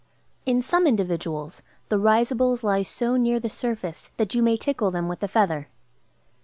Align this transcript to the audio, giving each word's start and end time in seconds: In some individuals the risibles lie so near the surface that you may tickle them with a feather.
In 0.47 0.63
some 0.63 0.87
individuals 0.87 1.61
the 1.89 1.99
risibles 1.99 2.63
lie 2.63 2.81
so 2.81 3.17
near 3.17 3.39
the 3.39 3.51
surface 3.51 4.09
that 4.17 4.33
you 4.33 4.41
may 4.41 4.57
tickle 4.57 4.89
them 4.89 5.07
with 5.07 5.21
a 5.21 5.27
feather. 5.27 5.67